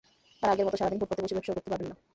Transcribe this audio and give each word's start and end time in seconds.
তাঁরা 0.39 0.53
আগের 0.53 0.65
মতো 0.67 0.77
সারা 0.79 0.89
দিন 0.91 0.99
ফুটপাতে 1.01 1.21
বসে 1.23 1.33
ব্যবসাও 1.35 1.55
করতে 1.57 1.71
পারবেন 1.73 1.87
না। 1.91 1.95